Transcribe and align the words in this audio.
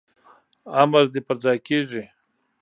امر 0.81 1.03
دي 1.13 1.21
پرځای 1.27 1.57
کیږي 1.67 2.03